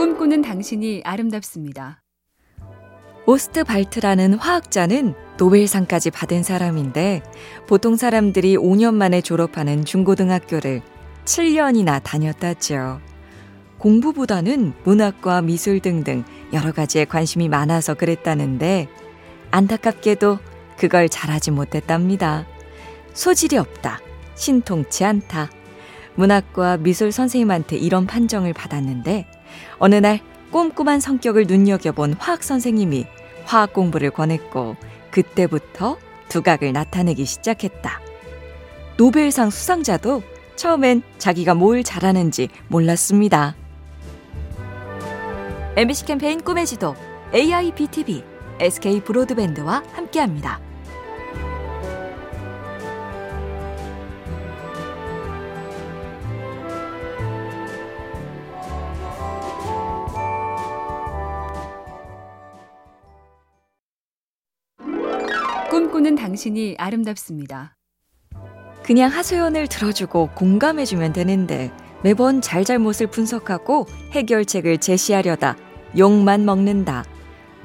[0.00, 2.02] 꿈꾸는 당신이 아름답습니다.
[3.26, 7.22] 오스트 발트라는 화학자는 노벨상까지 받은 사람인데
[7.68, 10.80] 보통 사람들이 5년 만에 졸업하는 중고등학교를
[11.26, 12.98] 7년이나 다녔다죠.
[13.76, 16.24] 공부보다는 문학과 미술 등등
[16.54, 18.88] 여러 가지에 관심이 많아서 그랬다는데
[19.50, 20.38] 안타깝게도
[20.78, 22.46] 그걸 잘하지 못했답니다.
[23.12, 24.00] 소질이 없다.
[24.34, 25.50] 신통치 않다.
[26.14, 29.39] 문학과 미술 선생님한테 이런 판정을 받았는데
[29.78, 30.20] 어느 날
[30.50, 33.06] 꼼꼼한 성격을 눈여겨본 화학 선생님이
[33.44, 34.76] 화학 공부를 권했고
[35.10, 35.96] 그때부터
[36.28, 38.00] 두각을 나타내기 시작했다.
[38.96, 40.22] 노벨상 수상자도
[40.56, 43.56] 처음엔 자기가 뭘 잘하는지 몰랐습니다.
[45.76, 46.94] MBC 캠페인 꿈의 지도
[47.34, 48.22] AIBTV
[48.60, 50.60] SK 브로드밴드와 함께합니다.
[65.90, 67.76] 꿈꾸는 당신이 아름답습니다.
[68.84, 71.72] 그냥 하소연을 들어주고 공감해주면 되는데
[72.04, 75.56] 매번 잘잘못을 분석하고 해결책을 제시하려다
[75.98, 77.04] 욕만 먹는다.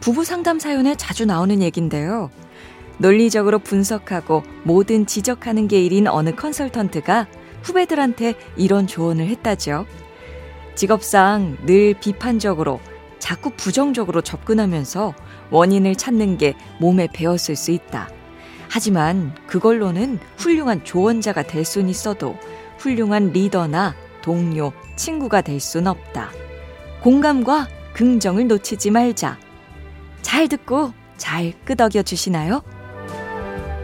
[0.00, 2.30] 부부 상담 사연에 자주 나오는 얘긴데요.
[2.98, 7.26] 논리적으로 분석하고 모든 지적하는 게 일인 어느 컨설턴트가
[7.62, 9.84] 후배들한테 이런 조언을 했다죠.
[10.74, 12.80] 직업상 늘 비판적으로
[13.18, 15.14] 자꾸 부정적으로 접근하면서
[15.50, 18.13] 원인을 찾는 게 몸에 배었을 수 있다.
[18.74, 22.36] 하지만 그걸로는 훌륭한 조언자가 될 순 있어도
[22.78, 26.32] 훌륭한 리더나 동료, 친구가 될 순 없다.
[27.00, 29.38] 공감과 긍정을 놓치지 말자.
[30.22, 32.64] 잘 듣고 잘 끄덕여 주시나요?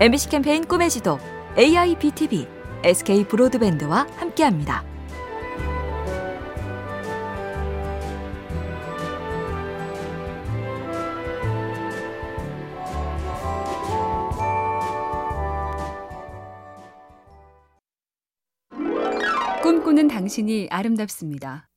[0.00, 1.20] MBC 캠페인 꿈의 지도
[1.56, 2.48] AIBTV
[2.82, 4.82] SK 브로드밴드와 함께합니다.
[19.70, 21.69] 꿈꾸는 당신이 아름답습니다.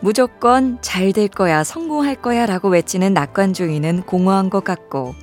[0.00, 5.14] 무조건 잘 될 거야, 성공할 거야 라고 외치는 낙관주의는 공허한 것 같고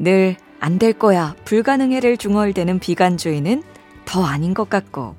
[0.00, 3.62] 늘 안 될 거야, 불가능해를 중얼대는 비관주의는
[4.04, 5.14] 더 아닌 것 같고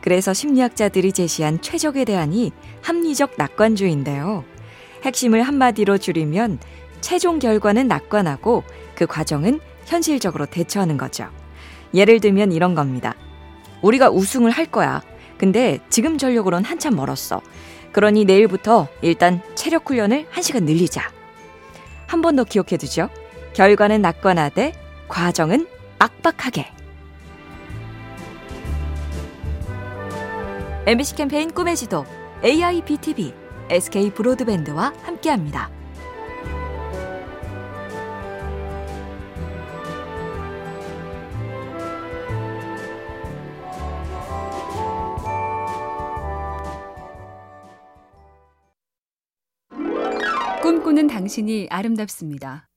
[0.00, 2.50] 그래서 심리학자들이 제시한 최적의 대안이
[2.82, 4.44] 합리적 낙관주의인데요.
[5.04, 6.58] 핵심을 한마디로 줄이면
[7.00, 8.64] 최종 결과는 낙관하고
[8.96, 11.28] 그 과정은 현실적으로 대처하는 거죠.
[11.94, 13.14] 예를 들면 이런 겁니다.
[13.84, 15.02] 우리가 우승을 할 거야.
[15.38, 17.42] 근데 지금 전력으로는 한참 멀었어.
[17.92, 21.02] 그러니 내일부터 일단 체력 훈련을 1시간 늘리자.
[22.06, 23.08] 한 번 더 기억해 두죠.
[23.54, 24.72] 결과는 낙관하되
[25.08, 25.66] 과정은
[25.98, 26.66] 빡빡하게.
[30.86, 32.04] MBC 캠페인 꿈의 지도
[32.44, 33.32] AIBTV
[33.70, 35.70] SK 브로드밴드와 함께합니다.
[50.84, 52.68] 꿈꾸는 당신이 아름답습니다.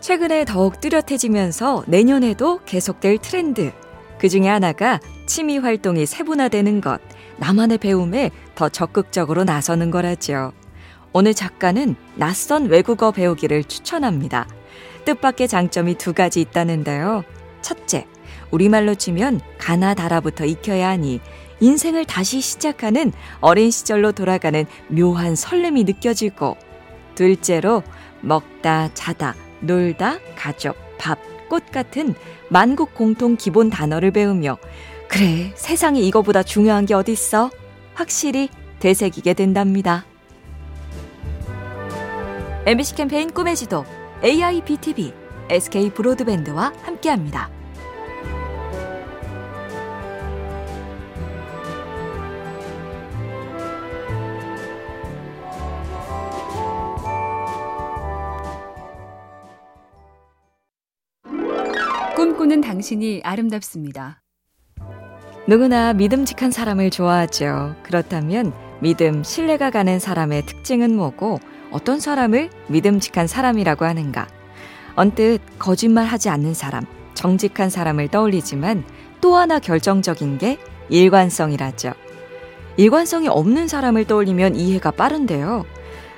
[0.00, 3.72] 최근에 더욱 뚜렷해지면서 내년에도 계속될 트렌드.
[4.18, 7.00] 그 중에 하나가 취미 활동이 세분화되는 것,
[7.38, 10.52] 나만의 배움에 더 적극적으로 나서는 거라죠.
[11.14, 14.46] 오늘 작가는 낯선 외국어 배우기를 추천합니다.
[15.06, 17.24] 뜻밖의 장점이 두 가지 있다는데요.
[17.62, 18.06] 첫째,
[18.50, 21.20] 우리말로 치면 가나다라부터 익혀야 하니
[21.60, 26.58] 인생을 다시 시작하는 어린 시절로 돌아가는 묘한 설렘이 느껴지고
[27.18, 27.82] 둘째로
[28.20, 31.18] 먹다, 자다, 놀다, 가족, 밥,
[31.48, 32.14] 꽃 같은
[32.48, 34.56] 만국 공통 기본 단어를 배우며
[35.08, 37.50] 그래, 세상에 이거보다 중요한 게 어딨어?
[37.94, 40.04] 확실히 되새기게 된답니다.
[42.66, 43.84] MBC 캠페인 꿈의 지도
[44.22, 45.12] AIBTV
[45.50, 47.57] SK 브로드밴드와 함께합니다.
[62.18, 64.20] 꿈꾸는 당신이 아름답습니다.
[65.46, 67.76] 누구나 믿음직한 사람을 좋아하죠.
[67.84, 71.38] 그렇다면 믿음, 신뢰가 가는 사람의 특징은 뭐고
[71.70, 74.26] 어떤 사람을 믿음직한 사람이라고 하는가?
[74.96, 78.82] 언뜻 거짓말 하지 않는 사람, 정직한 사람을 떠올리지만
[79.20, 81.92] 또 하나 결정적인 게 일관성이라죠.
[82.78, 85.64] 일관성이 없는 사람을 떠올리면 이해가 빠른데요.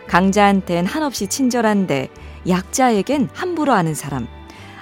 [0.06, 2.08] 강자한텐 한없이 친절한데
[2.48, 4.39] 약자에겐 함부로 하는 사람.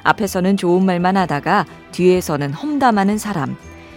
[0.09, 3.57] 앞에서는 좋은 말만 하다가 뒤에서는 험담하는 사람.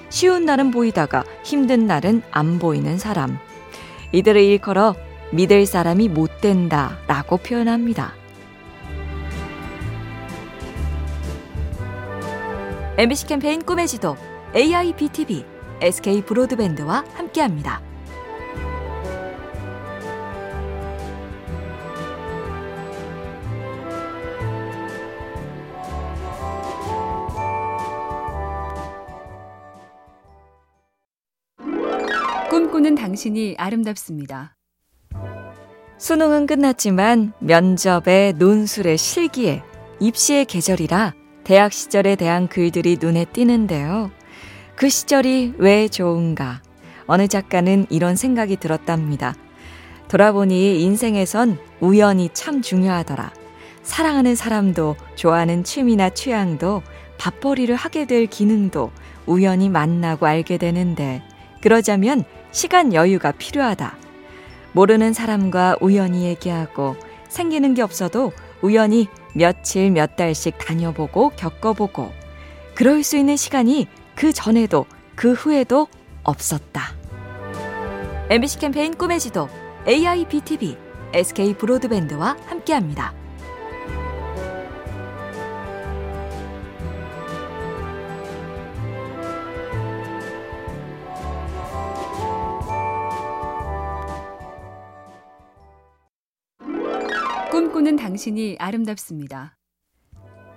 [0.10, 3.38] 쉬운 날은 보이다가 힘든 날은 안 보이는 사람.
[4.12, 4.96] 이들을 일컬어
[5.32, 8.14] 믿을 사람이 못 된다 라고 표현합니다.
[12.98, 14.18] MBC 캠페인 꿈의 지도
[14.54, 15.46] AIBTV
[15.80, 17.91] SK 브로드밴드와 함께합니다.
[32.82, 34.56] 꿈꾸는 당신이 아름답습니다.
[36.00, 39.62] 수능은 끝났지만 면접에 논술에 실기에
[40.00, 41.14] 입시의 계절이라
[41.44, 44.10] 대학 시절에 대한 글들이 눈에 띄는데요.
[44.76, 46.64] 그 시절이 왜 좋은가?
[47.06, 49.36] 어느 작가는 이런 생각이 들었답니다.
[50.08, 53.32] 돌아보니 인생에선 우연이 참 중요하더라.
[53.84, 56.82] 사랑하는 사람도 좋아하는 취미나 취향도
[57.20, 58.92] 밥벌이를 하게 될 기능도
[59.28, 61.22] 우연히 만나고 알게 되는데
[61.62, 63.96] 그러자면 시간 여유가 필요하다.
[64.74, 66.96] 모르는 사람과 우연히 얘기하고
[67.30, 72.12] 생기는 게 없어도 우연히 며칠 몇 달씩 다녀보고 겪어보고
[72.76, 74.86] 그럴 수 있는 시간이 그 전에도
[75.16, 75.88] 그 후에도
[76.24, 76.94] 없었다.
[78.30, 79.50] MBC 캠페인 꿈의 지도
[79.88, 80.78] AIBTV
[81.14, 83.21] SK 브로드밴드와 함께합니다.
[97.82, 99.56] 꿈꾸는 당신이 아름답습니다.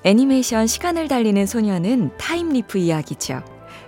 [0.04, 3.42] 애니메이션 시간을 달리는 소녀는 time leap 이야기죠.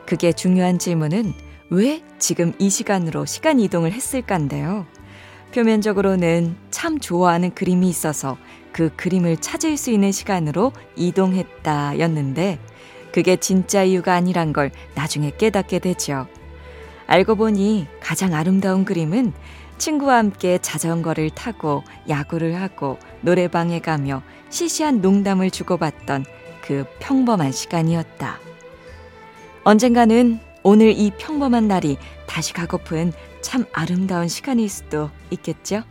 [0.06, 1.35] 그게 중요한 질문은
[1.71, 4.87] 왜 지금 이 시간으로 시간 이동을 했을까인데요.
[5.55, 8.38] 표면적으로는 참 좋아하는 그림이 있어서
[8.73, 12.59] 그 그림을 찾을 수 있는 시간으로 이동했다 였는데
[13.12, 16.27] 그게 진짜 이유가 아니란 걸 나중에 깨닫게 되죠.
[17.06, 19.33] 알고 보니 가장 아름다운 그림은
[19.78, 26.25] 친구와 함께 자전거를 타고 야구를 하고 노래방에 가며 시시한 농담을 주고받던
[26.62, 28.38] 그 평범한 시간이었다.
[29.64, 31.96] 언젠가는 오늘 이 평범한 날이
[32.26, 35.84] 다시 가고픈 참 아름다운 시간일 수도 있겠죠?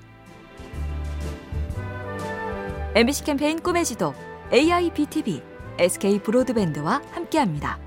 [2.95, 4.13] MBC 캠페인 꿈의 지도
[4.51, 5.41] AIBTV
[5.77, 7.84] SK 브로드밴드와 함께합니다.